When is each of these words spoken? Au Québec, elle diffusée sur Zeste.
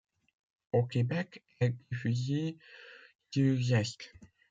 Au 0.73 0.81
Québec, 0.87 1.43
elle 1.59 1.75
diffusée 1.91 2.57
sur 3.29 3.55
Zeste. 3.61 4.11